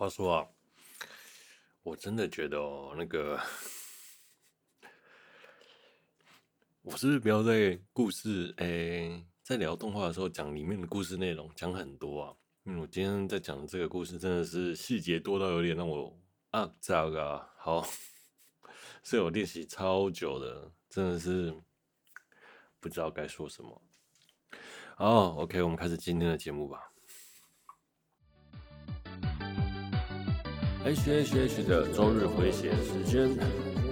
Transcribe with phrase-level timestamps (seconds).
[0.00, 0.48] 话说啊，
[1.82, 3.38] 我真的觉得哦，那个，
[6.80, 12.34] 我是不是不要在故事诶，在聊动画的时候讲里面的故事内容讲很多啊？
[12.62, 16.18] 因为我今天在讲这个故事真的是细节多到有点让我
[16.52, 17.86] 啊，这个啊，好，
[19.04, 21.54] 所以我练习超久的，真的是
[22.80, 23.82] 不知道该说什么。
[24.96, 26.89] 好，OK，我们开始今天的节目吧。
[30.82, 33.36] H H H 的周日回血时间，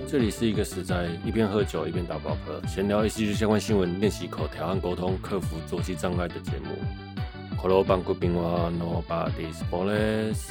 [0.08, 6.78] 这里是一个实在一边喝酒一边打宝嗝，闲聊一戏剧相关新闻，练习口条和沟通，克服作息障碍的节目。
[7.58, 10.50] Hello，半贵宾话，Nobody's Boss。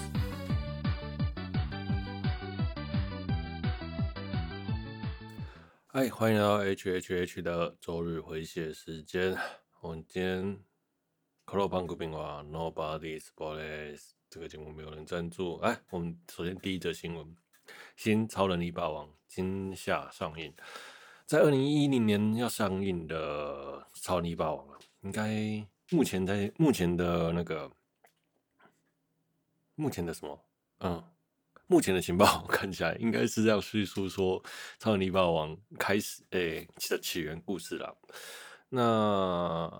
[5.88, 9.36] 嗨，欢迎来到 H H H 的周日回血时间。
[9.82, 10.60] 我们今天
[11.46, 14.17] Hello，半贵宾话，Nobody's Boss。
[14.30, 15.56] 这个节目没有人赞助。
[15.60, 17.36] 哎，我们首先第一则新闻：
[17.96, 20.54] 新《超能力霸王》今夏上映。
[21.26, 27.72] 在二零一零年要上映的《超能力霸王》了，应该目前在目前的那个
[29.76, 30.46] 目前的什么？
[30.80, 31.04] 嗯，
[31.68, 34.44] 目前的情报看起来应该是要叙述说，
[34.78, 37.98] 《超能力霸王》开始哎的起源故事了。
[38.70, 39.72] 那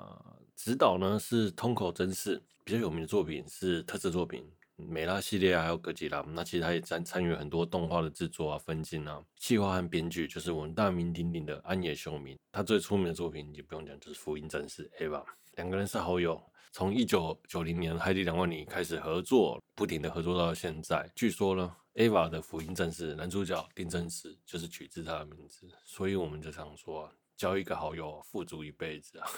[0.56, 2.42] 指导呢是通口真嗣。
[2.68, 4.44] 比较有名的作品是特色作品
[4.86, 6.22] 《美拉系列》还有《哥吉拉》。
[6.32, 12.38] 那其实他也参参与很多动画的制作啊、分镜啊、企划和编剧，就是我们大名鼎鼎的安野秀明。
[12.52, 15.24] 他最出名的作品就不用讲，就是《福音战士》EVA。
[15.54, 16.44] 两个人是好友，
[16.74, 21.10] 从一九九零年《海底两万里》开始合作，不停的合作到现在。
[21.16, 21.74] 据说呢，
[22.06, 29.30] 《EVA》的福音战士男主角丁真司就是取自他的名字，所以我们就常说，交一个好友，富足一辈子啊。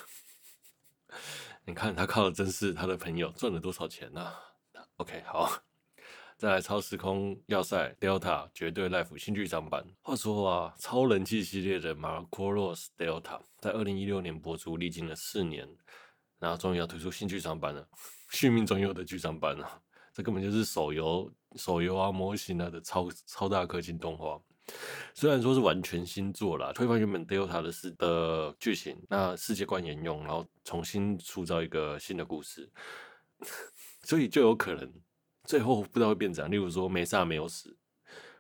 [1.66, 4.34] 你看他靠的真是他的朋友赚了多少钱呢、
[4.98, 5.52] ？OK，好，
[6.38, 9.86] 再来超时空要塞 Delta 绝对 Life 新剧场版。
[10.02, 15.68] 话说啊，超人气系列的 m a r c o r o s Delta 在二零一六年播出，历经了四年，
[16.40, 17.88] 然后终于要推出新剧场版了，
[18.32, 19.82] 续命中有的剧场版啊，
[20.14, 24.42] 这根本就是手游、手游啊、模型啊的超超大氪金动画。
[25.14, 32.70] 虽然说是完全新作啦，推翻原本 Delta 的世的剧情，那世界观沿用，然后重新塑造一个新的故事，
[34.04, 34.92] 所以就有可能
[35.44, 36.50] 最后不知道会变怎样。
[36.50, 37.76] 例如说梅萨没有死，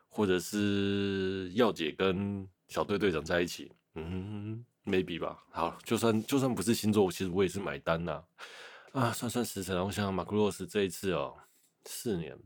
[0.07, 5.43] 或者是耀姐跟小队队长在一起，嗯，maybe 吧。
[5.51, 8.23] 好，就算就算不是新作，其实我也是买单呐。
[8.93, 11.35] 啊，算算时辰，我想马库洛斯这一次哦，
[11.85, 12.37] 四年。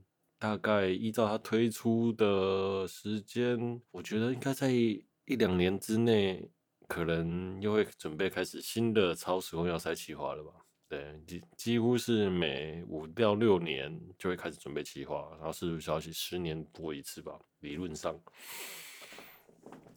[0.43, 5.01] 大概依照它推出的时间，我觉得应该在一
[5.37, 6.49] 两年之内，
[6.89, 10.51] 可能又会准备开始新的超时空要塞企划了吧？
[10.89, 18.13] 对，几几乎是每五到六年就会开始准备企划，然后是消息十年播一次吧，理论上。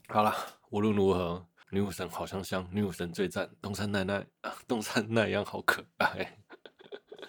[0.07, 0.33] 好了，
[0.71, 6.39] 无论如何，女武神好香香，女武神最赞，东山奈奈啊，东山奈央好可爱。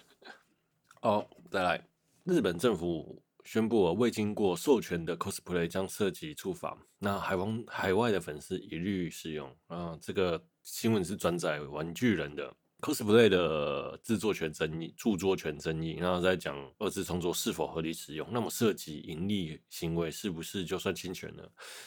[1.02, 1.84] 好，再来。
[2.28, 6.76] 日本政府宣布，未经过授权的 cosplay 将涉及处罚。
[6.98, 9.50] 那海王海外的粉丝一律适用。
[9.68, 15.92] 啊，这个新闻是转载玩具人的 cosplay 的制作权争议、著作权争议。
[15.92, 18.28] 然后在讲二次创作是否合理使用。
[18.30, 21.42] 那么涉及盈利行为是不是就算侵权呢？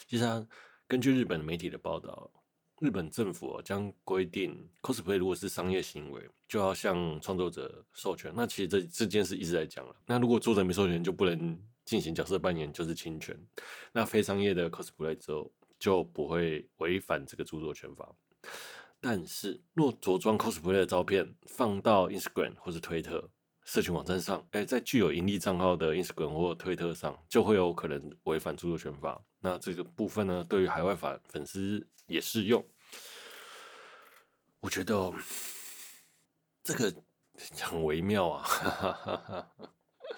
[0.08, 0.24] 其实，
[0.88, 2.28] 根据日本媒体的报道。
[2.82, 8.32] 日本政府将规定，cosplay 如果是商业行为，就要向创作者授权。
[8.34, 9.94] 那其实这这件事一直在讲了。
[10.04, 13.40] 那如果作者没授权，就不能进行角色扮演，就是侵权。
[13.92, 15.48] 那非商业的 cosplay 之后
[15.78, 18.12] 就不会违反这个著作权法。
[19.00, 23.30] 但是，若着装 cosplay 的照片放到 Instagram 或者推特
[23.64, 29.22] 社群网站上，哎，在具有盈利账号的 Instagram 或推特上，就会有可能违反著作权法。
[29.40, 32.64] 那这个部分呢，对于海外粉粉丝也适用。
[34.60, 35.12] 我觉得、
[36.62, 36.92] 这个
[37.60, 38.46] 很微妙啊，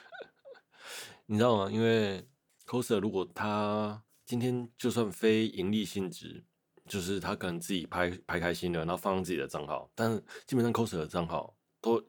[1.26, 1.70] 你知道吗？
[1.70, 2.26] 因为
[2.67, 6.44] coser 如果他今天就算非盈利性质，
[6.87, 12.02] 就是他可能自己拍拍开心了，然后放自己的账号，但是基本上 coser 的账号都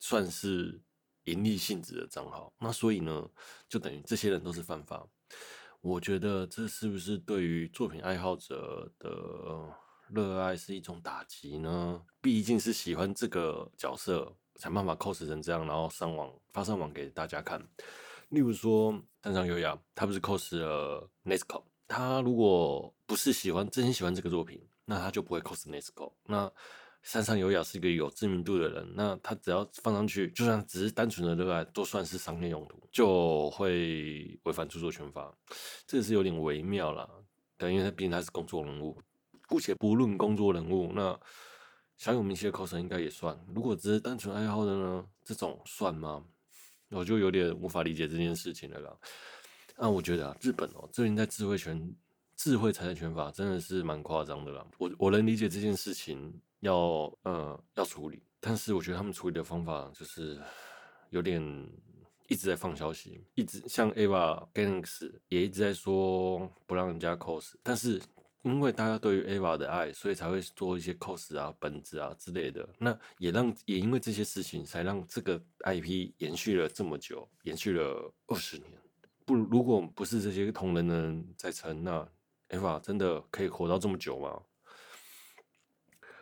[0.00, 0.82] 算是
[1.26, 3.30] 盈利性质的账号，那所以呢，
[3.68, 5.06] 就等于这些人都是犯法。
[5.80, 9.08] 我觉得这是不是对于作品爱好者的？
[10.12, 17.64] 热爱是一种打击呢，毕竟是喜欢这个角色，想办法 cos 成这样，然后上网发上网给大家看。
[18.30, 26.12] 例如说，山上优雅，他不是 cos 了 Nesco 他如果不是喜欢真心喜欢这个作品，那他就不会 cos Nesco。
[26.24, 26.52] 那
[27.02, 35.34] 山上有雅是一个有知名度的人，那他只要放上去，就算只是单纯的热爱，都算是商业用途，就会违反著作权法，
[35.86, 37.08] 这个是有点微妙啦。
[37.56, 39.00] 对，因为他毕竟他是工作人物，
[39.48, 41.18] 姑且不论工作人物，那
[41.96, 43.38] 小有名气的 coser 应该也算。
[43.54, 46.22] 如果只是单纯爱好的呢，这种算吗？
[46.90, 48.94] 我就有点无法理解这件事情了啦。
[49.78, 51.96] 那我觉得啊，日本哦，最近在智慧权、
[52.36, 54.66] 智慧财产权法真的是蛮夸张的啦。
[54.76, 56.38] 我我能理解这件事情。
[56.60, 60.40] 要呃要处理，但是我觉得他们处理的方法就是
[61.10, 61.42] 有点
[62.28, 68.00] 一直在放消息，一直像 Ava Games 也一直在说不让人家 cos，但是
[68.42, 72.66] 因为大家对于 Ava 的爱，所以才会做一些 cos 啊、本子啊之类的。
[72.78, 78.70] 那也让也因为这些事情，才让这个 IP 延续了这么久，延续了二十年。
[79.26, 82.08] 不，如果不是这些同人的人在撑，那
[82.48, 84.40] Ava 真的可以活到这么久吗？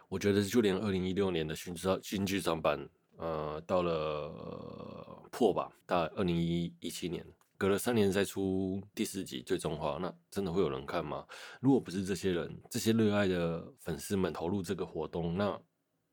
[0.08, 7.24] 我觉得就连二零一六年的新剧新剧场版，呃，到了、呃、破吧，到二零一一七年，
[7.56, 11.26] 隔了三年再出第四集最终话，那真的会有人看吗？
[11.60, 15.60] 如果不是这些人，这些热爱的粉丝们投入这个活动，那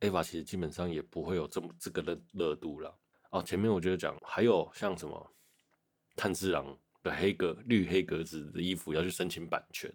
[0.02, 2.94] Eva 其实基本上也不会有这么这个热热度了。
[3.32, 5.32] 哦，前面我觉得讲还有像什么
[6.16, 6.78] 炭治郎。
[7.06, 9.92] 的黑格绿黑格子的衣服要去申请版权，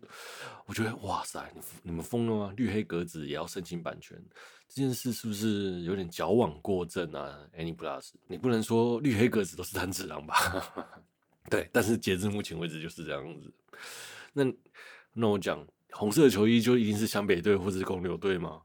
[0.64, 2.54] 我觉得哇塞，你你们疯了吗？
[2.56, 4.16] 绿黑格子也要申请版权，
[4.68, 10.36] 这件事是不是有点矫枉过正啊？AniPlus，你不能说绿黑格子都是炭治郎吧？
[11.50, 13.52] 对，但是截至目前为止就是这样子。
[14.32, 14.44] 那
[15.12, 18.62] 那我讲红色球衣就一定是湘北队或者是公牛队吗？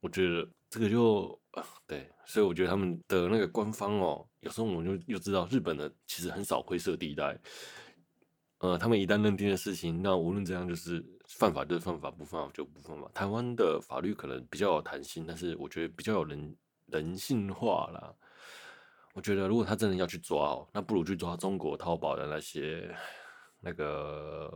[0.00, 1.40] 我觉得这个就。
[1.86, 7.38] 对，所以我觉得他们的那个官方哦，有时候我们就又知道日本的其实很少灰色地带。
[8.58, 13.08] 呃，他们一旦认定的事情，那无论怎样就是犯法就是犯法，不犯法就不犯法。
[13.14, 16.56] 台湾的法律可能比较有弹性，但是我觉得比较有人
[16.86, 18.12] 人性化啦。
[19.12, 22.92] 我觉得如果他真的要去抓哦，那不如去抓中国淘宝的那些
[23.60, 24.52] 那个。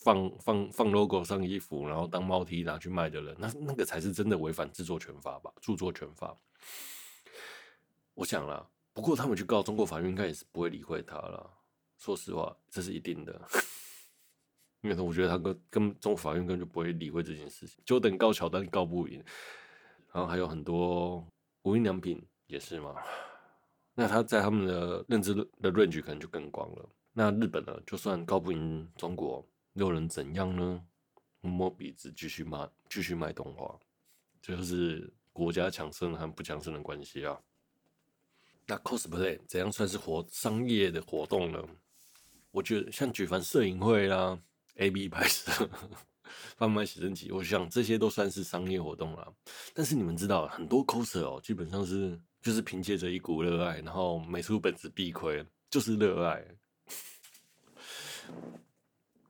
[0.00, 5.52] 放放放 logo 上衣服，然后当猫 T 拿去卖的人，那那个才是真的违反著作权法吧？
[5.60, 6.34] 著作权法，
[8.14, 11.50] 我想啦，不过他们去告中国法院，应该也是不会理会他了。
[11.98, 13.38] 说实话，这是一定的，
[14.80, 19.22] 因为我觉得他跟跟中国法院根本就不会理会这件事情，就等告乔丹告不赢，
[20.12, 21.22] 然后还有很多
[21.62, 22.94] 无印良品也是嘛。
[23.94, 26.88] 那他在他们的认知的 range 可能就更广了。
[27.12, 29.46] 那日本呢，就算告不赢中国。
[29.74, 30.84] 又能怎样呢？
[31.42, 33.78] 摸鼻子继续卖，继续卖动画，
[34.42, 37.40] 这就是国家强盛和不强盛的关系啊。
[38.66, 41.64] 那 cosplay 怎样算是活商业的活动呢？
[42.50, 44.38] 我觉得像举凡摄影会啦、
[44.74, 45.68] AB 拍摄、
[46.56, 49.32] 贩卖写真集，我想这些都算是商业活动啦。
[49.72, 56.44] 但是你们知道，很多 coser 哦，基本上是就是凭借着一股热爱，然后没出本子必亏，就是热爱。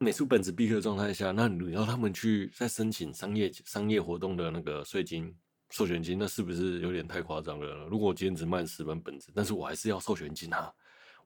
[0.02, 5.30] 美术本子闭刻状态下，那你要他们去再申请商业商业活动的那个税金、
[5.68, 7.86] 授权金，那是不是有点太夸张了？
[7.86, 10.72] 如果我今天只卖十本本子，但是我还是要授权金啊！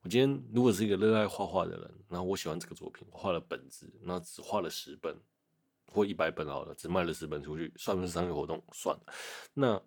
[0.02, 5.16] 我今天如果是一个热爱画画的人，然后我喜欢这个作品，我画了本子，那只画了十本
[5.92, 8.60] 或一百本好了，只卖了十本出去，算不算商业活动？
[8.72, 8.98] 算。
[9.52, 9.80] 那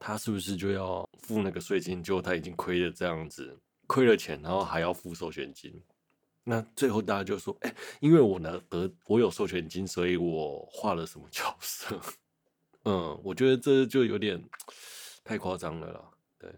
[0.00, 2.02] 他是不是就要付那个税金？
[2.02, 5.80] 就他已经亏了这样子，亏了钱，然后还要付授权金？
[6.48, 12.00] 那最后大家就说，哎、因为我拿得我有授权金，所以我画了什么角色？
[12.86, 14.40] 嗯，我觉得这就有点
[15.24, 16.00] 太夸张了啦。
[16.38, 16.54] 对，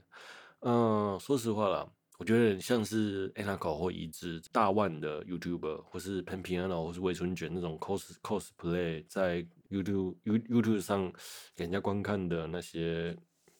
[0.60, 11.10] 嗯，说实话啦，我觉得像是 Anako 或一致大万的 YouTuber，或是 Pen Piano 或是魏春卷那种 cos cosplay 在 YouTube YouTube 上
[11.56, 13.16] 给人家观看的那些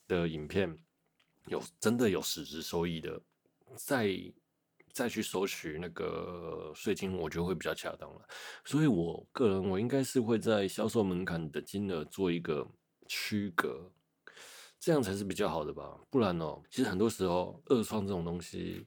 [0.07, 0.77] 的影片，
[1.47, 3.19] 有真的有实质收益的，
[3.77, 4.15] 在。
[4.99, 8.21] 再去收取那个税金，我觉得会比较恰当了。
[8.65, 12.67] 所以，我个人我应该是会在销售门槛的金额做一个
[13.07, 13.89] 区隔，
[14.81, 15.97] 这样才是比较好的吧。
[16.11, 18.85] 不然哦，其实很多时候二创这种东西，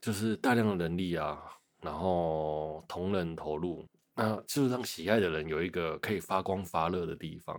[0.00, 1.40] 就是大量的人力啊，
[1.80, 7.56] 然后同人投入，那就是让喜爱的人有一个可以发光发热的地方。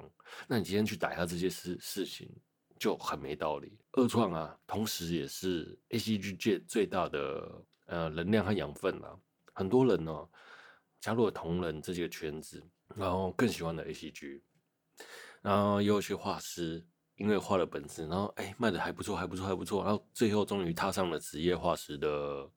[0.50, 2.30] 那你今天去打下这些事事情，
[2.78, 3.80] 就很没道理。
[3.94, 7.64] 二创啊，同时也是 ACG 界最大的。
[7.86, 9.16] 呃，能量和养分啊，
[9.54, 10.30] 很多人呢、哦、
[11.00, 12.64] 加入了同人这个圈子，
[12.96, 14.42] 然后更喜欢的 ACG，
[15.42, 22.50] 然后又有些画师因为画了本子，然后哎卖的还不错，还不错，还不错，然后最后终于踏上了职业画师的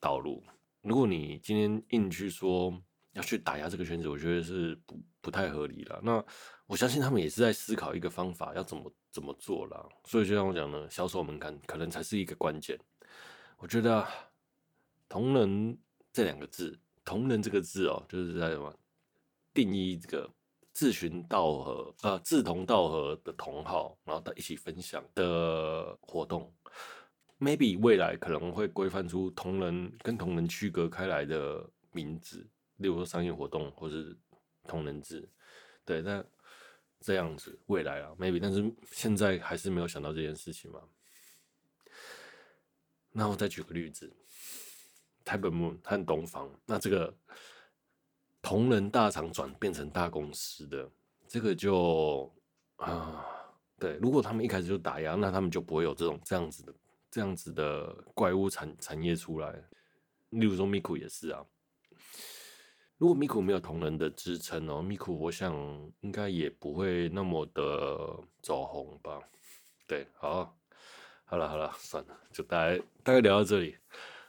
[0.00, 0.42] 道路。
[0.82, 2.72] 如果你今天硬去说
[3.12, 6.00] 要去打压这个圈子，我觉得是不不太合理了。
[6.02, 6.24] 那
[6.66, 9.86] 我相信他们也是在思考一个方法要怎么怎么做啦。
[10.04, 12.78] 所以就像我讲的，销售门槛可能才是一个关键。
[13.58, 14.06] 我觉得
[15.10, 15.76] “同人”
[16.10, 18.74] 这两个字，“同人”这个字哦，就是在什么
[19.52, 20.32] 定义这个
[20.72, 26.50] 志同道合呃志同道合的同好，然后一起分享的活动。
[27.38, 34.16] Maybe 未来可能会规范出同人跟同人区隔开来的名字，例如说商业活动或是
[34.68, 35.28] 同人志，
[35.84, 36.24] 对，那
[37.00, 40.80] 这样子未来啊，Maybe，但是现在还是没有想到这件事情嘛。
[43.12, 44.14] 那我再举个例子，
[45.30, 47.14] 台本木和东方，那这个
[48.42, 50.90] 同人大厂转变成大公司的，
[51.28, 52.28] 这个就
[52.74, 53.24] 啊，
[53.78, 56.74] 对，如果他们一开始就打压，那他们就不会有这种这样子的。
[57.12, 59.52] 这样子的怪物产产业出来，
[60.30, 61.44] 例如说 Miku 也是啊。
[62.98, 65.52] 如果 Miku 没有同人的支撑哦，Miku 我想
[66.02, 69.20] 应该也不会那么的走红吧。
[69.88, 70.56] 对，好，
[71.24, 73.76] 好了好了，算了，就大概大概聊到这里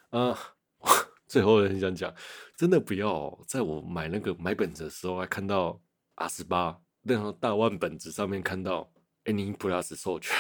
[0.10, 0.36] 啊。
[1.28, 2.14] 最后很想讲，
[2.58, 5.82] 真的不要在我买那个买本子的时候，还看到
[6.16, 8.92] 阿斯巴那个大万本子上面看到
[9.26, 10.36] AnyPlus 授权。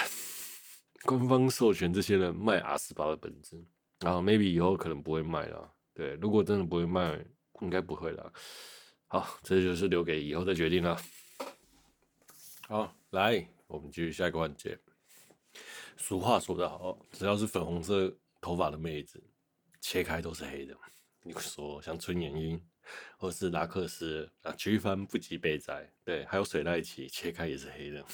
[1.04, 3.66] 官方授权这些人卖阿斯巴的本子，
[4.02, 5.74] 然后 maybe 以后可能不会卖了。
[5.94, 7.26] 对，如果真的不会卖，
[7.62, 8.32] 应该不会了。
[9.08, 10.96] 好，这就是留给以后再决定了。
[12.68, 14.78] 好，来，我们继续下一个环节。
[15.98, 19.24] 俗话说得好，只要是粉红色头发的妹子，
[19.82, 20.74] 切开都是黑的。
[21.24, 22.60] 你说像春妍樱，
[23.18, 28.06] 或是拉克斯啊，菊帆不及备载，对，还有水濑奇，切开也是黑的。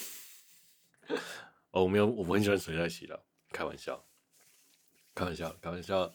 [1.71, 4.03] 哦，我没有，我不很喜欢水濑奇的，开玩笑，
[5.15, 6.13] 开玩笑，开玩笑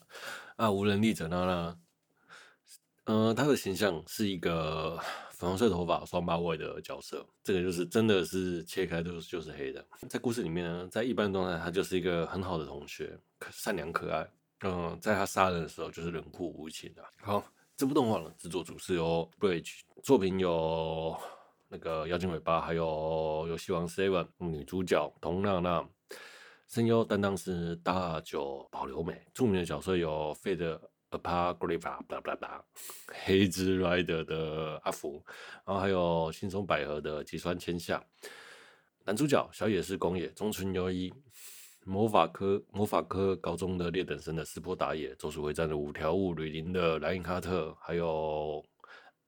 [0.57, 0.71] 啊！
[0.71, 1.79] 无人力者娜娜，
[3.05, 4.99] 嗯、呃，他的形象是一个
[5.31, 9.83] 粉红色头发、双马尾的角色，这个就是真的是切开都就是黑的。
[10.11, 13.19] 在故事里面呢，在一般状态，他就是一个很好的同学，
[13.51, 14.31] 善良可爱。
[14.63, 17.03] 嗯、在他杀人的时候，就是冷酷无情的。
[17.21, 17.45] 好，
[17.77, 21.17] 这部动画呢，制作组是由 Bridge，作品有。
[21.75, 25.83] 那个妖精尾巴，还有游戏王 Seven 女主角童娜娜，
[26.69, 30.79] 声优担当是大久保留美，著名的角色有 Fate
[31.11, 32.63] Apocrypha，巴拉巴拉，
[33.25, 35.25] 黑之 Rider 的阿福，
[35.65, 38.05] 然后还有星松百合的吉川千夏，
[39.07, 41.11] 男主角小野是宫野，中村优一，
[41.85, 48.65] 魔法科魔法科高中的劣等生的斯波达也，咒术回战的五条悟，吕林的莱因哈特，还有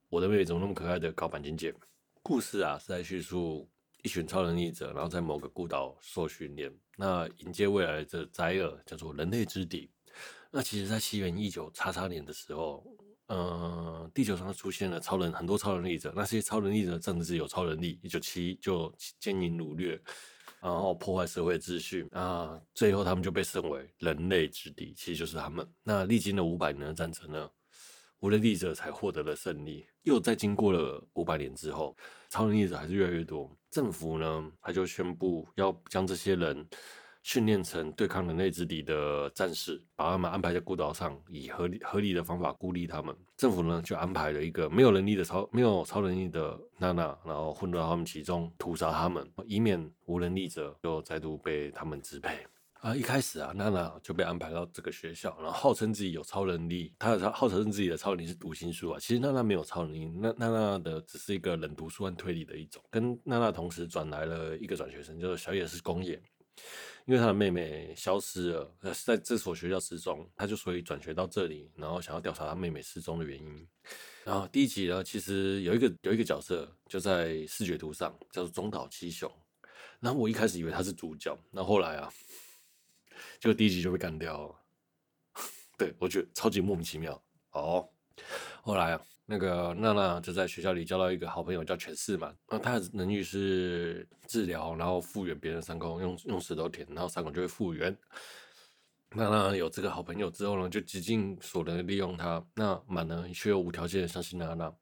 [0.08, 1.74] 我的妹妹怎么那么可爱的高坂金介。
[2.22, 3.68] 故事啊是在叙述
[4.02, 9.90] 一群超能力者，然后在某个孤岛受训练，那迎接未来的灾厄叫做人类之敌。
[10.50, 12.86] 那其实，在西元一九叉叉年的时候，
[13.26, 16.12] 嗯、地球上出现了超人，很多超能力者。
[16.14, 20.00] 那些超能力者甚至有超能力，一九七一就奸淫掳掠，
[20.64, 25.68] 然后破坏社会秩序啊，最后他们就被称为人类之敌，其实就是他们。
[25.82, 27.50] 那历经了五百年的战争呢，
[28.20, 29.86] 无能力者才获得了胜利。
[30.04, 31.94] 又在经过了五百年之后，
[32.30, 33.54] 超能力者还是越来越多。
[33.70, 36.66] 政府呢，他就宣布要将这些人
[37.24, 43.16] 训练成对抗人类之敌的战士，把他们安排在孤岛上，以合理合理的方法孤立他们。
[43.34, 52.46] 政府呢，就安排了一个没有能力的超没有超能力的娜娜，然后混入到他们其中，屠杀他们，以免无能力者就再度被他们支配。
[52.80, 58.98] 啊，一开始啊，娜娜就被安排到这个学校，然后号称自己有超能力，她的号称自己的超能力是读心术啊。
[59.00, 62.84] 其实娜娜没有超能力，娜娜的只是一个冷读书和推理的一种。
[62.90, 66.22] 跟娜娜同时转来了一个转学生，就是小野寺公也，
[67.04, 73.68] 因为他的妹妹消失了，呃在这所学校失踪，他就所以转学到这里，然后想要调查他妹妹失踪的原因。
[74.24, 79.30] 然后第一集呢，其实有一个有一个角色就在视觉图上叫做中岛七雄，
[80.00, 82.12] 然后我一开始以为他是主角，那后来啊。
[83.38, 84.54] 就第一集就被干掉了，
[85.76, 87.22] 对，我觉得超级莫名其妙。
[87.50, 87.86] 哦，
[88.62, 97.96] 后来啊，那个娜娜就在学校里交到一个好朋友叫犬饲嘛，那他的能力是治疗，然后复原别人伤口，用用石头舔，然后伤口就会复原。
[99.16, 102.44] 娜娜有这个好朋友之后呢，就极尽所能的利用他。
[102.54, 104.72] 那满呢却又无条件的相信娜娜。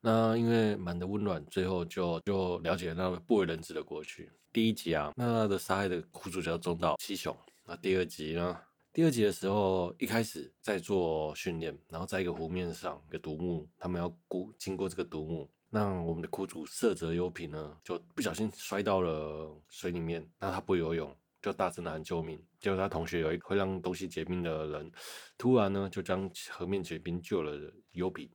[0.00, 4.30] 那因为满的温暖，最后就就了解了那个不为人知的过去。
[4.52, 7.36] 第一集啊，娜娜的杀害的苦主叫中岛七雄。
[7.66, 8.56] 那第二集呢？
[8.94, 15.50] 第二集的时候，一开始在做训练，然后在一个湖面上，一个独木，他们要过经过这个独木。
[15.70, 20.28] 那我们的苦主色泽优平呢，就不小心摔到了水里面。
[20.38, 22.38] 那他不游泳，就大声的喊救命。
[22.60, 24.92] 结果他同学有一个会让东西结冰的人，
[25.38, 28.28] 突然呢就将河面结冰救了优平。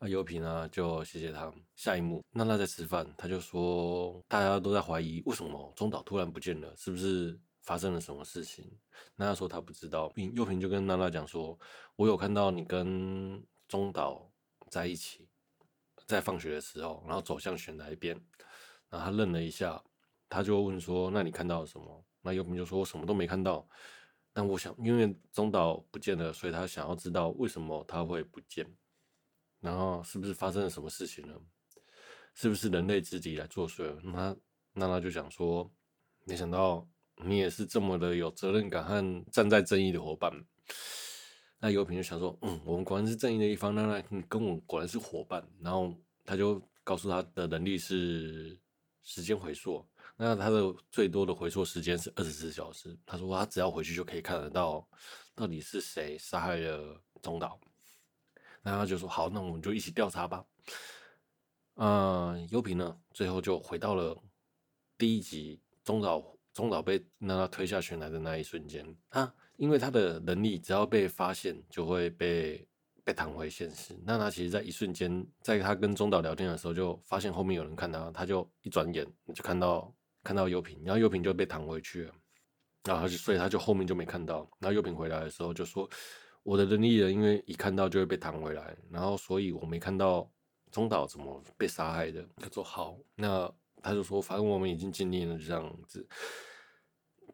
[0.00, 1.52] 啊，优平啊，就谢谢他。
[1.76, 7.38] 下一幕，娜娜在吃饭，他就说大家都在怀疑为什么中岛突然不见了，是不是
[7.68, 8.64] 发生了什么事情？
[9.14, 10.10] 娜娜说她不知道。
[10.32, 11.58] 优平就跟娜娜讲说，
[11.96, 14.32] 我有看到你跟中岛
[14.70, 15.28] 在一起，
[16.06, 18.18] 在放学的时候，然后走向悬崖边，
[18.88, 19.84] 然后他愣了一下，
[20.30, 22.02] 他就问说，那你看到了什么？
[22.22, 23.68] 那优平就说我什么都没看到。
[24.32, 28.66] 但我想，因为中岛不见了，所以他想要知道为什么他会不见，
[29.60, 31.34] 然后是不是发生了什么事情呢？
[32.32, 34.00] 是不是人类之敌来作祟了？
[34.02, 34.36] 那他
[34.72, 35.70] 那他就想说，
[36.24, 36.88] 没想到
[37.24, 40.32] 你也是这么的有责任感和站在正义的伙伴。
[41.60, 45.44] 那优平就想说，嗯，我们果然是正义的一方，那那你跟我果然是伙伴。
[45.60, 45.92] 然后
[46.24, 48.56] 他就告诉他的能力是
[49.02, 49.84] 时间回溯。
[50.16, 52.96] 那他的最多的回溯时间是二十四小时。
[53.04, 54.86] 他说他只要回去就可以看得到
[55.34, 57.58] 到底是谁杀害了中岛。
[58.62, 60.44] 那他就说好，那我们就一起调查吧。
[61.74, 64.16] 嗯，优平呢，最后就回到了
[64.96, 66.22] 第一集中岛
[66.58, 68.84] 中岛被娜娜推下悬崖的那一瞬间。
[69.08, 72.66] 他因为他的能力只要被发现就会被
[73.04, 73.94] 被弹回现实。
[74.04, 79.94] 娜娜其实在一瞬间，在他跟中岛聊天的时候就发现后面有人看他，他就一转眼就看到。
[80.24, 82.12] 看到优平，然后优平就被弹回去了，
[82.84, 84.38] 然后就所以他就后面就没看到。
[84.58, 85.88] 然后优平回来的时候就说
[86.42, 90.28] ：“我的能力人因为一看到就会被弹回来，然后所以我没看到
[90.70, 93.50] 中岛怎么被杀害的。”他说：“好。”那
[93.80, 96.06] 他就说：“反正我们已经尽力了，就这样子。”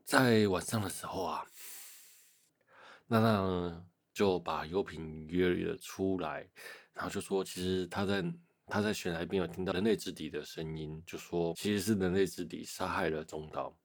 [0.04, 1.44] 在晚上的时候啊，
[3.06, 6.49] 娜娜呢就把优品约了出来，
[6.92, 8.25] 然后就说：“其实他在。”
[8.66, 13.76] 他在悬崖边有听到人类之敌的声音，就说其实是人类之敌杀害了中岛，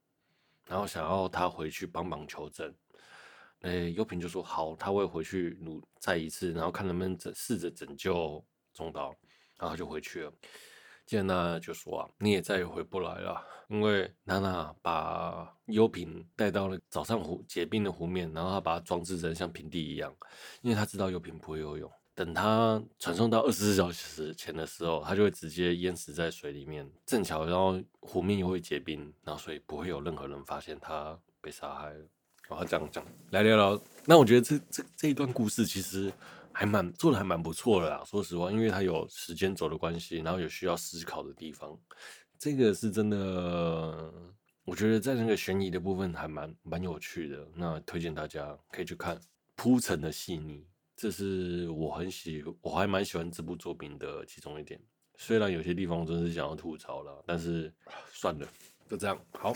[0.66, 2.74] 然后想要他回去帮忙求证。
[3.60, 8.42] 哎，优品就说好，他会回去努再一次，然后看能不能拯试着拯救
[8.74, 9.14] 中岛，
[9.58, 10.34] 然后就回去了。
[11.10, 20.16] 接着娜就说啊，你也再也回不来了，因为娜娜把优平带到了早上湖结冰的湖面，然后他把它装置成像平地一样，
[20.62, 21.92] 因为他知道优平不会游泳。
[22.14, 26.88] 等他传送到二十四小时前的时候，他就会直接淹死在水里面。
[27.08, 32.06] 正巧，然后湖面又会结冰，然后所以不会有任何人发现他被杀害了。
[32.48, 36.12] 然后这样讲来聊聊，那我觉得这这这一段故事其实
[36.54, 38.04] 还蛮做的还蛮不错的啦。
[38.06, 41.78] 说实话，因为它有时间轴的关系，然后有需要思考的地方，
[42.38, 44.14] 这个是真的。
[44.66, 47.48] 我觉得在那个悬疑的部分还蛮蛮有趣的。
[47.56, 49.20] 那推荐大家可以去看
[49.56, 50.64] 铺陈的细腻。
[50.96, 54.80] 这是我很喜，我还蛮喜欢这部作品的其中一点。
[55.18, 57.74] 虽然有些地方真是想要吐槽了，但是
[58.14, 58.48] 算了，
[58.88, 59.20] 就这样。
[59.32, 59.56] 好，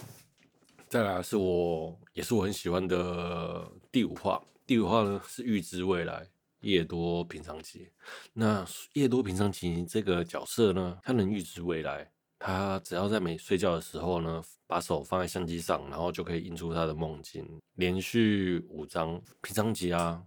[0.89, 4.43] 再来是我也是我很喜欢的第五话。
[4.65, 6.27] 第五话呢是预知未来
[6.63, 7.89] 叶多平常吉。
[8.34, 17.47] 那叶多平常吉这个角色呢，他能预知未来，他只要在没睡觉的时候呢，把手放在相机上，然后就可以印出他的梦境。
[17.76, 20.23] 连续五张平常吉啊。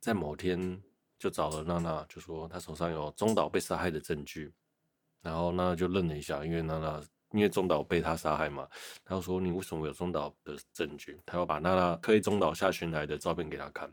[0.00, 0.82] 在某天
[1.18, 4.52] 就找了娜娜，就说他手上有中岛被杀害的证据，
[5.22, 8.68] 然后娜娜就愣了一下，因为娜娜因为中岛被他杀害嘛，
[9.02, 11.18] 他说你为什么有中岛的证据？
[11.24, 13.90] 他要把娜娜推中岛下悬崖的照片给他看。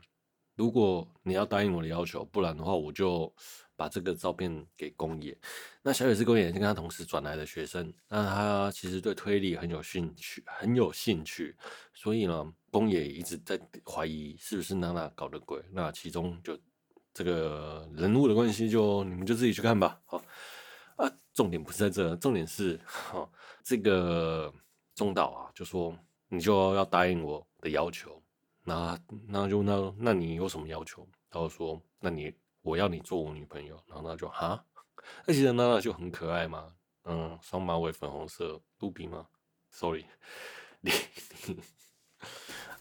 [0.62, 3.34] 如果你要答应我的要求，不然的话我就
[3.76, 5.36] 把这个照片给宫野。
[5.82, 11.58] 那小野是宫野是跟他同时转来的学生，那他其实对推理很有兴趣，很有兴趣，
[11.96, 12.54] 所以呢。
[12.72, 16.58] 宫野一直在怀疑是不是娜娜搞的鬼，那其中就
[17.14, 20.00] 这个人物的关系，就你们就自己去看吧。
[20.06, 20.16] 好
[20.96, 23.30] 啊，重点不是在这，重点是哈，
[23.62, 24.50] 这个
[24.96, 25.94] 中岛啊，就说
[26.30, 28.21] 你就要答应我的要求，
[28.72, 31.08] 那那就那那你有什么要求？
[31.30, 34.64] 他就说，那你我要你做我女朋友，然后他就哈，
[35.26, 36.74] 那其实娜娜就很可爱嘛，
[37.06, 39.28] 嗯，双马尾，粉红色，杜比吗
[39.70, 40.06] ？Sorry，
[40.82, 40.92] 你。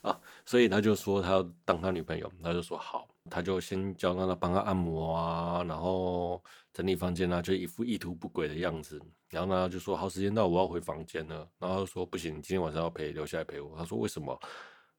[0.02, 9.00] 啊，所以他就说他要当他女朋友，他就说好，他就先叫娜娜帮他按摩啊，然后整理房间啊，就一副意图不轨的样子。
[9.28, 11.46] 然后呢，就说好，时间到，我要回房间了。
[11.58, 13.76] 然后说不行，你今天晚上要陪留下来陪我。
[13.76, 14.38] 他说为什么？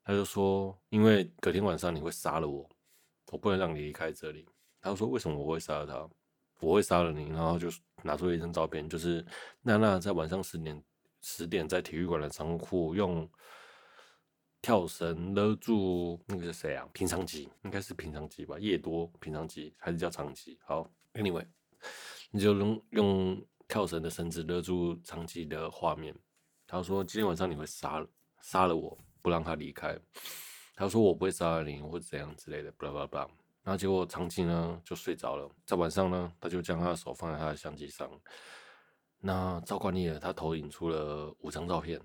[0.04, 2.70] 他就说因为隔天晚上你会杀了我，
[3.32, 4.48] 我不能让你离开这里。
[4.80, 6.10] 他就说为什么我会杀了他？
[6.60, 7.30] 我会杀了你。
[7.30, 7.70] 然后就
[8.04, 9.26] 拿出了一张照片，就是
[9.62, 10.84] 娜娜在晚上十点
[11.22, 13.30] 十点在体育馆的仓库用。
[14.64, 16.88] 跳绳勒住那个是谁啊？
[16.94, 18.60] 平昌吉应该是平昌吉吧？
[18.60, 20.60] 夜多平昌吉还是叫长吉？
[20.64, 21.48] 好，Anyway，
[22.30, 26.16] 你就用用跳绳的绳子勒住长吉的画面。
[26.68, 28.06] 他说今天晚上你会杀
[28.44, 29.98] 杀了我，不让他离开。
[30.76, 33.28] 他说我不会杀了你，或者怎样之类的，巴拉巴拉。
[33.64, 38.10] 然后结果长期呢就睡着了，在晚上呢，他就将他的手放在他的相机上。
[39.20, 42.02] 那照惯例了，他投影出了五张照片。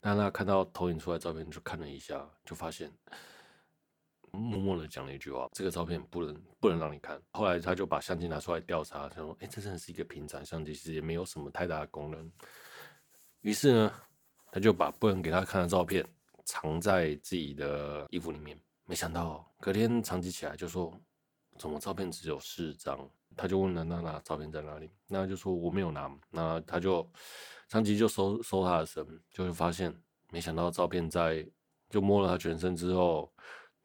[0.00, 2.92] 那他看到投影出来照片，就看了一下，就发现，
[4.30, 12.30] 默默的讲了一句话：“这个照片不能不能让你看。”后来他就把相机拿出来调查，他说：“哎，这真的是一个平常相机，其实也没有什么太大的功能。”
[13.42, 13.92] 于是呢，
[14.52, 16.04] 他就把不能给他看的照片
[16.44, 18.58] 藏在自己的衣服里面。
[18.84, 20.92] 没想到隔天长吉起来就说
[21.56, 24.90] ：“怎么照片只有四张？”他就问了娜娜照片在哪里？
[25.06, 27.08] 娜娜就说：“我没有拿。”那他就
[27.68, 29.94] 长吉就搜搜他的身，就会发现，
[30.30, 31.48] 没想到照片在
[31.88, 33.32] 就摸了他全身之后，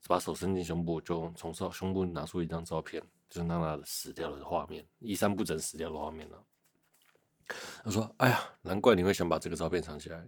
[0.08, 6.44] 把手伸进胸部，就从胸胸部拿出一张照片，就是娜娜死掉的画面，衣衫不整死掉的画面了。
[7.86, 10.28] 他说：“哎呀，难怪你会想把这个照片藏起来，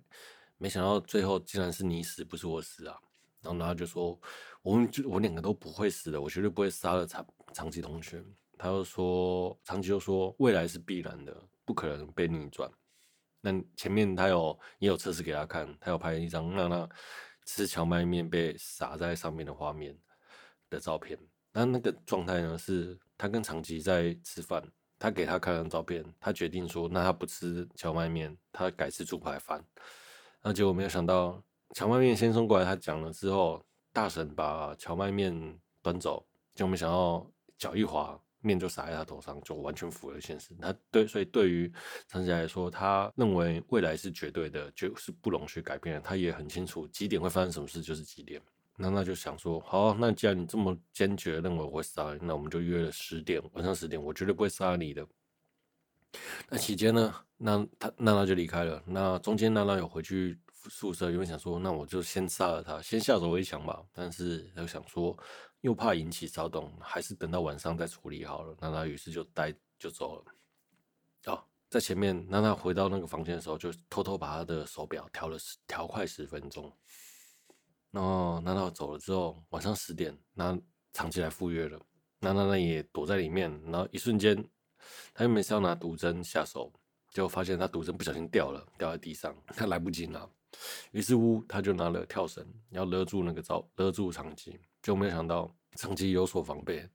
[0.59, 2.95] 没想到最后竟然是你死，不是我死啊！”
[3.41, 4.19] 然后娜娜就说。
[4.61, 8.21] 我们就我两个都不会死的，我绝对不会杀了长长吉同学。
[8.57, 12.69] 他又说，长吉就说，未来是必然的，不可能被逆转。
[13.39, 16.87] 那前面他有也有测试给他看，他有拍一张娜娜
[17.45, 19.97] 吃荞麦面被撒在上面的画面
[20.69, 21.17] 的照片。
[21.53, 24.61] 那那个状态呢，是他跟长吉在吃饭，
[24.99, 29.65] 他给他看了照片，他决定说，那他不吃荞麦面，他改吃猪排饭。
[30.43, 31.41] 那结果没有想到，
[31.75, 33.63] 荞麦面先送过来，他讲了之后。
[33.91, 36.23] 大婶把荞麦面端走，
[36.53, 37.25] 就没想到
[37.57, 40.53] 脚一滑，面就洒在他头上，就完全符合现实。
[40.61, 41.69] 他对，所以对于
[42.07, 46.01] 长吉来说，他认为未来是绝对的，就是不容许改变的。
[46.01, 48.39] 他也很清楚几点会发生什么事，就是几点。
[48.77, 55.05] 那那就想说，好，那既然你这么坚决认为我会杀你，那我们就约了十点，晚上十点，我绝对不会杀你的。
[56.49, 58.81] 那期间呢，那他娜娜就离开了。
[58.85, 60.39] 那中间娜娜有回去。
[60.69, 63.81] 宿舍因为想说，那我就先杀了他，先下手为强吧。
[63.93, 65.17] 但是又想说，
[65.61, 68.53] 又怕引起骚动，还是等到晚上再处理好了。
[68.59, 70.25] 那他于是就带就走了。
[71.27, 76.69] 哦，在前面，那他回到那个房间的时候，就偷偷把他的手表调了调快十分钟。
[77.91, 80.59] 然后那他走了之后，晚上十点，那
[80.91, 81.79] 长吉来赴约了。
[82.19, 84.35] 那那那也躲在里面，然后一瞬间，
[85.13, 86.71] 他又没是要拿毒针下手，
[87.11, 90.27] 结果发现他毒针不小心掉了，掉在地上， 他来不及拿。
[90.91, 96.87] 于是乎，他就拿了跳绳，要勒住那个招，勒住长吉，就没有想到长吉有所防备，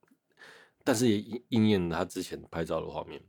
[0.83, 3.23] 但是也应应验了他之前拍照的画面。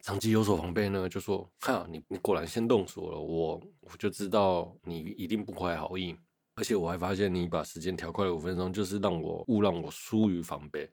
[0.00, 6.14] 长吉有所防备呢，就说：“哈，你你果然先动手了，我我就知道你一定不怀好意，
[6.56, 10.90] 而且我还发现你把时间调快了五分钟，就是让我误让我疏于防备。”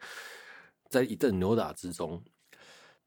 [0.87, 2.23] 在一阵扭打之中，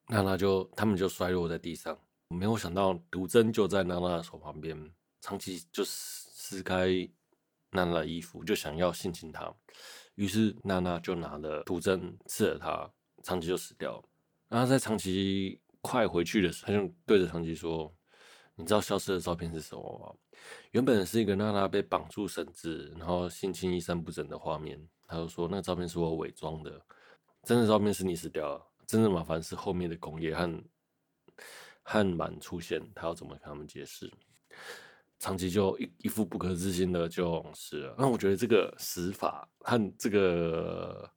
[0.09, 4.93] 娜娜就他们就摔落在地上，没有想到毒针就在娜娜的手旁边。
[5.21, 6.87] 长吉就撕开
[7.71, 9.51] 娜娜的衣服，就想要性侵她，
[10.17, 12.91] 于是娜娜就拿了毒针刺了他，
[13.23, 14.05] 长吉就死掉了。
[14.49, 17.91] 然后在长吉快回去的时候，他就对着长吉说
[18.55, 20.15] ：“你知道消失的照片是什么吗？
[20.73, 24.87] 原本是一个娜娜被绑住绳子，然后性侵衣衫不整的画面。
[25.07, 26.85] 他就说那个照片是我伪装的，
[27.43, 28.67] 真的照片是你死掉了。
[28.87, 30.65] 真正麻烦是后面的工业和
[31.83, 34.11] 和满出现，他要怎么跟他们解释？”
[35.21, 37.95] 长期就一一副不可置信的就死了。
[37.97, 41.09] 那我觉得这个死法和这个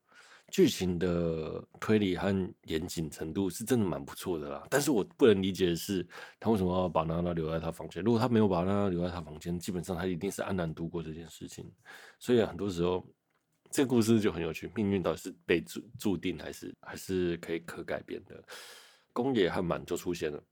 [0.50, 4.66] 剧情的推理和严谨程度是真的蛮不错的啦。
[4.70, 6.08] 但是我不能理解的是，
[6.40, 8.02] 他为什么要把娜娜留在他房间？
[8.02, 11.70] 如果他没有把娜娜留在他房间，基本上他一定是安然度过这件事情。
[12.18, 13.06] 所以很多时候，
[13.70, 18.44] 这个故事就很有趣：命运到底是被注注定，还是还是可以可改变的？
[19.14, 20.44] 宫野和满就出现了，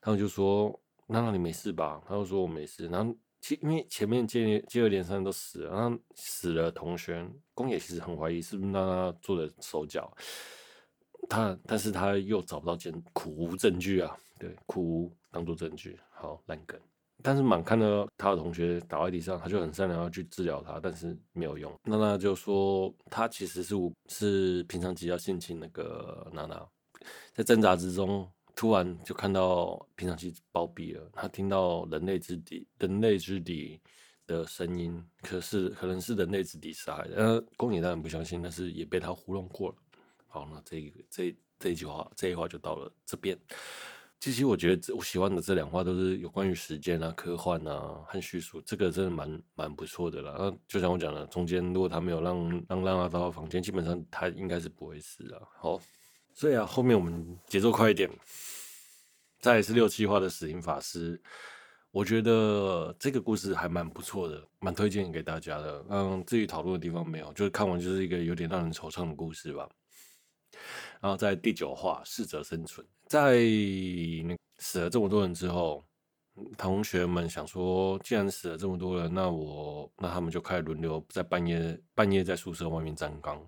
[0.00, 0.78] 他们就说。
[1.12, 2.00] 娜娜，你没事吧？
[2.06, 2.86] 他就说我没事。
[2.86, 10.16] 然后其因为前面接接二连三都死了，然后死了同学，宫野其实很怀疑是不是娜娜做的手脚。
[11.28, 14.16] 他但是他又找不到证，苦无证据啊。
[14.38, 16.80] 对，苦无当做证据，好烂梗。
[17.22, 21.72] 但是满看到他的同学倒在地上，他就很善良要去治疗他，但是没有用。
[21.84, 23.74] 娜娜就说他其实是
[24.08, 26.66] 是平常吉要性侵那个娜娜，
[27.32, 28.30] 在挣扎之中。
[28.56, 33.80] 突然就看到平常吉暴毙了，他听到人类之敌、人类之敌
[34.26, 37.16] 的声音，可是可能是人类之敌杀害的。
[37.16, 39.76] 呃，宫野当然不相信，但是也被他糊弄过了。
[40.26, 43.38] 好，那这这这一句话，这一话就到了这边。
[44.20, 50.36] 其实我觉得我喜欢的这两话都是有关于时间啊、科幻啊和叙述，这个真的蛮蛮不错的啦。
[50.38, 55.40] 那就像我讲的，中间如果他没有让让让他到房间，基本上他应该是不会死的。
[55.58, 55.80] 好。
[56.32, 58.08] 所以啊，后面我们节奏快一点。
[59.40, 61.20] 再是六七话的死灵法师，
[61.90, 65.84] 我觉得这个故事还蛮不错的，蛮推荐给大家的。
[65.88, 69.68] 嗯，至于讨论的地方没有，就是看完就是一个有点让人惆怅的故事吧。
[71.00, 73.40] 然后在第九话，适者生存，在
[74.58, 75.84] 死了这么多人之后。
[76.56, 83.44] 同学们想说，既然死了这么多人，那我那他们就开始轮流在半夜半夜在宿舍外面站岗。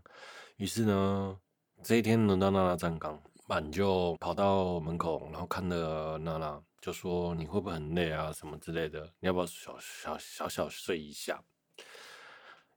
[0.57, 1.39] 于是呢，
[1.83, 8.31] 这一天轮到娜娜站岗，满就跑到门口，然后看了娜娜，就说：“你会不会很累啊？
[8.33, 9.01] 什么之类的？
[9.21, 11.43] 你要不要小小小小睡一下？”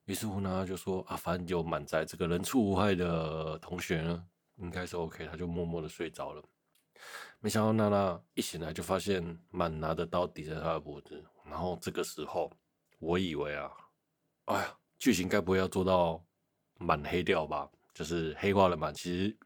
[0.05, 4.23] 于是乎呢，就说：“啊，反正就满在这个人畜无害的同学呢，
[4.57, 6.41] 应该是 OK。”他就默默的睡着了。
[7.39, 12.51] 没想到娜娜一醒来就发现满拿的刀抵着她的脖子，然后这个时候
[12.99, 13.71] 我以为啊，
[14.45, 16.23] 哎呀，剧情该不会要做到
[16.77, 17.69] 满黑掉吧？
[17.93, 19.37] 就是黑化了满，其实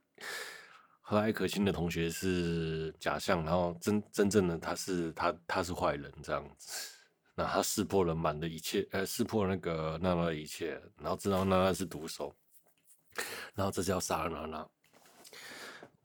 [1.02, 6.96] 和蔼可亲的同学是假象，然后真真正的他是他他是坏人这样子，
[7.36, 12.34] 那他识破了满的一切，呃，识破那个娜娜的一切，然后知道娜娜是毒手，
[13.54, 14.68] 然后这是要杀了娜娜，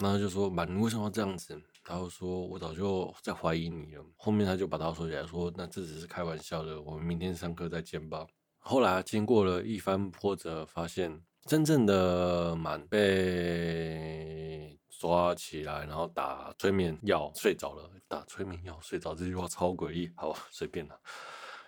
[0.05, 1.59] 然后就说满，你为什么要这样子？
[1.89, 8.27] 然后说：“我早就在怀疑你了。”后面他就把刀收起来，说：“那这只是开玩笑的，我们明天上课再见吧。”
[8.61, 17.91] 后来经过了一番波折，发现真正的满被抓起来，然后打催眠药睡着了。
[18.07, 21.01] 打催眠药睡着这句话超诡异，好吧，随便了。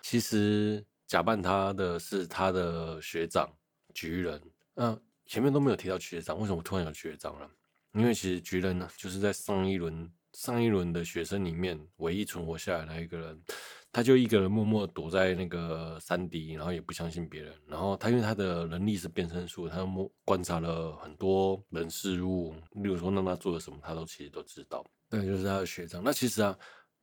[0.02, 3.50] 其实假扮他的是他的学长
[3.94, 4.42] 橘人。
[4.74, 7.50] 嗯，前面都没有提到学长，为什么突然有学长了？
[7.96, 13.42] 因为其实菊人呢，就是在上一轮上一轮的学生里面唯一存活下来的一个人，
[13.90, 17.54] 他就一个人默默躲在那个山底，然后也不相信别人。
[17.66, 24.84] 然后他因为他的能力是变身术，他默观察了很多人事物，例如说让他做了什么，他都其实都知道。
[25.08, 26.02] 对，就是他的学长。
[26.04, 26.56] 那其实啊。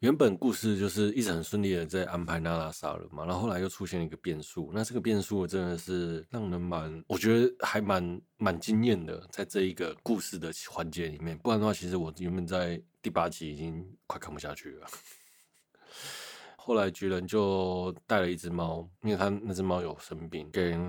[0.04, 14.88] 原本故事就是一直很顺利的在安排娜拉杀人嘛，然后后来又出现了一个变数，那这个变数真的是让人蛮，我觉得还蛮蛮惊艳的，在这一个故事的环节里面，不然的话，其实我原本在第八集已经快看不下去了。
[16.66, 20.80] 后来橘人就带了一只猫，因为他那只猫有生病，给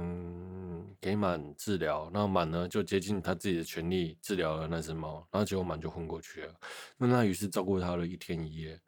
[1.01, 2.09] 给满治疗。
[2.15, 6.55] 然后满呢就竭尽他自己的全力治疗了那只猫，然后结果满就昏过去了。
[6.97, 8.81] 那他于是照顾他了一天一夜，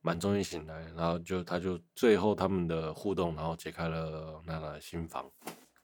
[0.00, 5.30] 满终于醒来，然后就他就最后他们的互动，然后解开了娜娜的心房。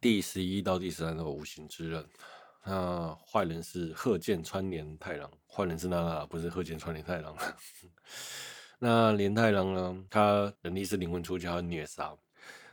[0.01, 2.05] 第十一到第十三个无形之刃，
[2.65, 7.33] 那坏人是鹤见川连太郎，坏人是娜娜，不是鹤见川连太郎。
[8.85, 10.05] 那连太郎呢？
[10.11, 12.13] 他能力是灵魂出窍，虐杀。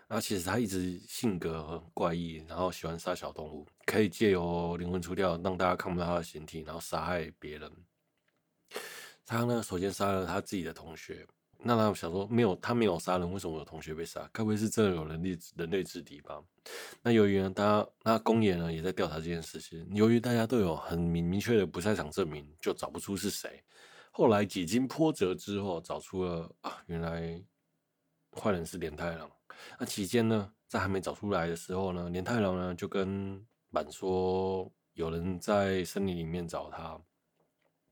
[0.08, 7.72] 那其实他一直性格很怪异，然后喜欢杀小动物，可以借由灵魂出窍让大家看不到他的形体，然后杀害别人。
[9.24, 11.28] 他呢，首先杀了他自己的同学。
[11.60, 14.28] 那他想说，没有他没有杀人，为什么我的同学被杀？
[14.34, 16.42] 该不会是真的有人力人类之敌吧？
[17.04, 19.88] 那由于呢，他那公野呢也在调查这件事情。
[19.94, 23.64] 由于大家都有很明明确的不在场证明，就找不出是谁。
[24.12, 27.42] 后来几经波折之后，找出了啊，原来
[28.32, 29.30] 坏人是连太郎。
[29.80, 37.00] 那期间呢，在还没找出来的时候呢，连太郎呢就跟满说，有人在森林里面找他，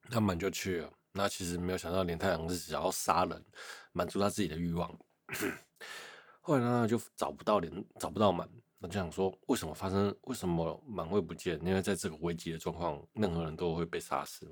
[0.09, 0.91] 那满就去了。
[1.13, 3.43] 那其实没有想到，连太郎是想要杀人，
[3.91, 4.93] 满足他自己的欲望。
[6.41, 8.49] 后来呢，就找不到连，找不到满，
[8.79, 10.15] 那就想说，为什么发生？
[10.23, 11.59] 为什么满会不见？
[11.65, 14.47] 因为在这个危机的状况，任何人都会被杀死。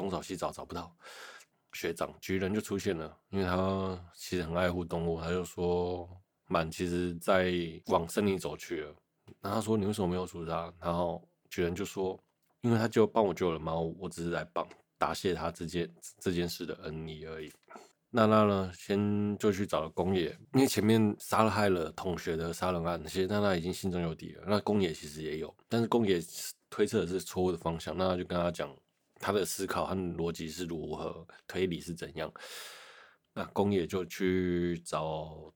[0.00, 0.90] 东找西找找不到，
[1.74, 6.08] 学长橘人就出现了，因为他其实很爱护动物，他就说
[6.46, 7.52] 满其实在
[7.88, 8.94] 往森林走去了，
[9.42, 10.72] 那他说你为什么没有阻止他？
[10.80, 12.18] 然后橘人就说，
[12.62, 17.52] 因为他就帮我救了猫，我只是来帮答谢他这件这件事的恩义而已。
[18.08, 24.44] 娜娜呢，先就去找了宫野，因为前面杀害了同学的杀人案，其实娜娜已经心中有底了。
[24.46, 26.20] 那宫野其实也有，但是宫野
[26.70, 28.74] 推测的是错误的方向，娜娜就跟他讲。
[29.20, 32.32] 他的思考和逻辑是如何，推理是怎样？
[33.32, 35.52] 那宫野就去找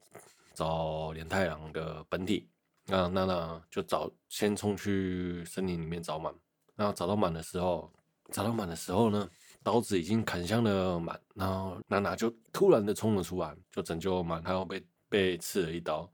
[0.53, 2.47] 找连太郎的本体，
[2.85, 6.33] 那娜娜就找先冲去森林里面找满。
[6.75, 7.91] 然后找到满的时候，
[8.31, 9.29] 找到满的时候呢，
[9.63, 16.09] 刀子已经砍向了满，然后娜娜就突然的冲了出来，就拯救满，他要被被刺了一刀。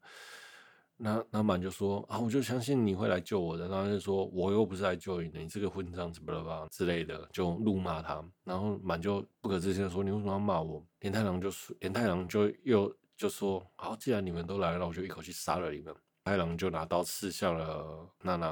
[1.03, 3.67] 那那满就说啊，我就相信你会来救我的。
[3.67, 8.23] 然后就说我又不是来救你的，你这个混账什么的吧之类的，就怒骂他。
[8.43, 18.47] 然后满就不可置信的说：“你为什么要骂我？”连太郎就说：“连太郎就又就说，好，既然你们都来了，我就一口气杀了你们。”太郎就拿刀刺向了娜娜，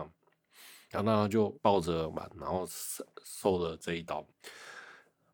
[0.89, 4.25] 然后娜娜就抱着满，然后受受了这一刀。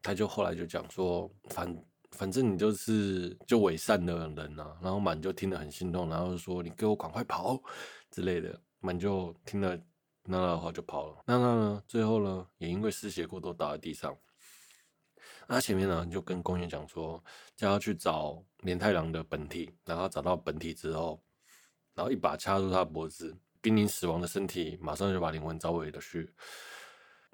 [0.04, 1.74] 他就后来就讲说，反
[2.16, 4.78] 反正你就是就伪善的人啊。
[4.82, 7.62] 然后满就听得很心痛，然后说你给我赶快跑
[8.10, 8.60] 之类的。
[8.80, 9.76] 满就听了
[10.24, 11.24] 娜娜的话就跑了。
[11.26, 14.16] 娜娜呢，最后呢也因为失血过多倒在地上。
[15.48, 17.24] 那前面呢就跟公园讲说，
[17.56, 21.22] 叫他去找莲太郎的本体，然后找到本体之后，
[21.94, 26.32] 然后一把掐住他脖子，濒临死亡的身体马上就把灵魂召回了去。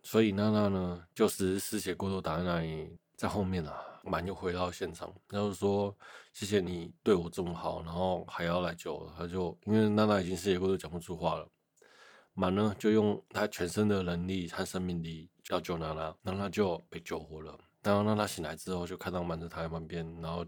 [0.03, 5.95] 所以娜娜呢就是失血过多倒在那里，在后面啊，满就回到现场，然后说
[6.33, 9.13] 谢谢你对我这么好，然后还要来救我。
[9.15, 11.47] 他就因为娜娜已经失血过都讲不出话了，
[12.33, 17.55] 满呢就用他全身的能力和生命力要救娜娜，娜娜就被救活了。
[17.83, 20.43] 然后娜娜醒来之后，就看到满在他旁边，然后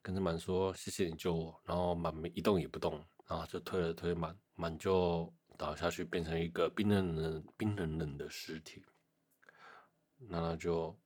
[0.00, 8.80] 跟着满说：“谢谢你救我。”然后满一动也不动，然后就推了推满，满就倒下去，变成一个冰冷冷、冰冷冷的尸体。
[10.18, 10.96] 娜娜就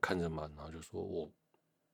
[0.00, 1.30] 看着满，然后就说：“我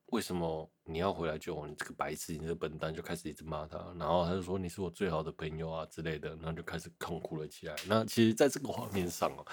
[0.07, 1.67] 为什么你要回来救我？
[1.67, 3.77] 你这个白痴，你这个笨蛋！”就开始一直骂他。
[3.99, 7.75] 然后他就说：“你是我最好的朋友啊之类的。”然后就开始痛哭了起来。
[7.87, 9.45] 那其实，在这个画面上啊，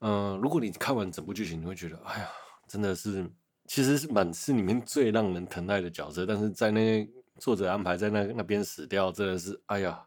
[0.00, 2.28] 嗯、如果你看完整部剧情，你会觉得：“哎呀。”
[2.68, 3.28] 真的是，
[3.66, 7.06] 其实是满是里面最让人疼爱的角色，但是在那
[7.36, 10.02] 作者安排在那那边死掉，真的是哎呀，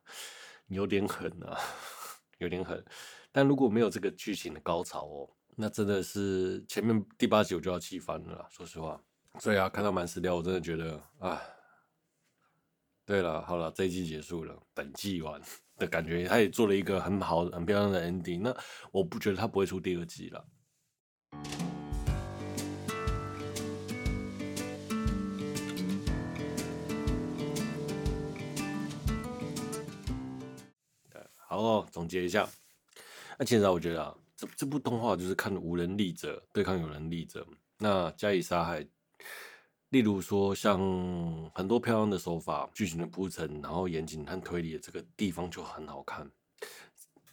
[0.69, 1.59] 有点狠啊，
[2.39, 2.83] 有点狠。
[3.31, 9.01] 但如果没有这个剧情的高潮哦，那真的是前面第八集我就要气翻了，说实话。
[9.39, 11.41] 所以啊，看到满死掉，我真的觉得啊，
[13.05, 15.41] 对了，好了，这一季结束了，本季完
[15.77, 18.41] 的感觉，他也做了一个很好、很漂亮的 ending。
[18.41, 18.55] 那
[18.91, 20.45] 我不觉得他不会出第二季了。
[31.47, 32.47] 好哦，总结一下。
[33.37, 37.45] 那其实我觉得啊，这这部动画就是看无能力者对抗有能力者，
[37.79, 38.85] 那加以杀害。
[39.89, 40.79] 例如说，像
[41.53, 46.29] 很多漂亮的手法、剧情的铺陈，然后严谨和推理的这个地方就很好看。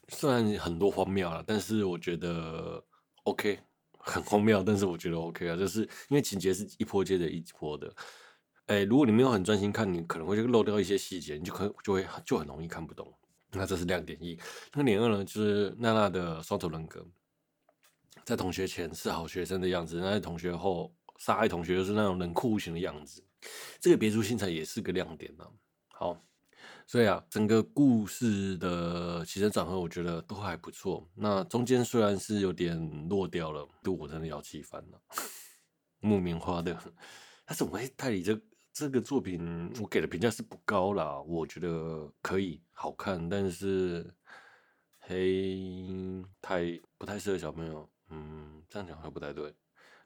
[0.08, 2.84] 虽然很多荒谬了，但是我觉得
[3.24, 3.58] OK，
[3.98, 7.92] 很荒谬，但是我觉得 OK 啊，就是因为情节是一波接着一波的。
[8.66, 13.12] 哎，如果你没有很专心看，你可能会漏掉一些细节，你就可就会就很容易看不懂。
[13.54, 14.38] 那这是亮点一，
[14.72, 15.22] 那点二呢？
[15.24, 17.06] 就是娜娜的双重人格，
[18.24, 23.22] 在同学前是好学生的样子，那在同学后杀害同学就是那种冷酷无情的样子。
[23.78, 25.44] 这个别出心裁也是个亮点呢、
[25.88, 26.16] 好，
[26.86, 31.06] 所以啊，整个故事的起承转合，我觉得都还不错。
[31.14, 35.00] 那中间虽然是有点落掉了，对我真的要气翻了。
[36.00, 36.74] 木棉花的，
[37.44, 38.40] 他怎么会代理这？
[38.72, 44.10] 这个作品我给的评价是不高啦，我觉得可以好看，但是
[44.98, 47.88] 黑太不太适合小朋友。
[48.08, 49.54] 嗯，这样讲还不太对。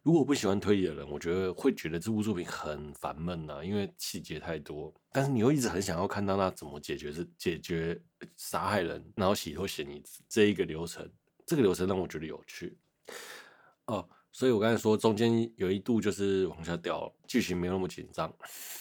[0.02, 4.92] 如果我不喜欢推理的人，我觉得会觉得这部作品很烦闷呐，因为细节太多。
[5.12, 8.00] 但是你又一直很想要看到他怎么解决是解决
[8.36, 11.08] 杀害人，然后洗脱嫌疑这一个流程，
[11.46, 12.76] 这个流程让我觉得有趣。
[13.86, 14.08] 哦。
[14.36, 18.30] 所以我刚才说，中间有一度就是往下掉了，剧情没有那么紧张。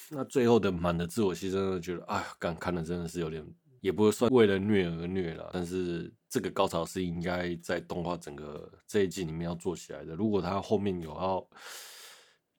[0.10, 3.42] 那最后的满的自我牺牲，觉得哎呀，刚看的真的是有点，
[3.80, 5.52] 也不会算为了虐而虐了。
[5.54, 10.14] 但是这个高潮是应该在动画整个这一季里面要做起来的。
[10.14, 11.50] 如果他后面有要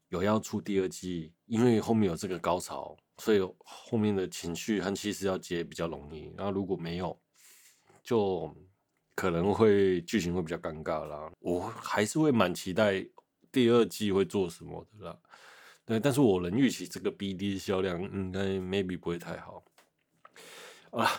[0.09, 6.33] 有要出第二季，因为后面有这个高潮，所以后面的情绪和气势要接比较容易。
[6.35, 7.21] 然后如果没有，
[8.03, 8.57] 就。
[9.17, 13.05] 可能会剧情会比较尴尬啦，我还是会蛮期待
[13.51, 15.19] 第二季会做什么的啦。
[15.85, 19.65] 对，但是我能预期这个 BD 销量应该 maybe 不会太好。
[20.91, 21.11] 好啦，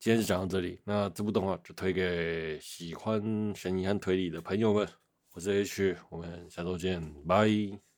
[0.00, 3.22] 今天就讲到这里，那这部动画就推给喜欢
[3.54, 4.88] 悬疑和推理的朋友们。
[5.32, 7.93] 我是 H，我们下周见，拜。